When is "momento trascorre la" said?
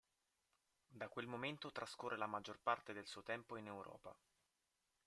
1.27-2.25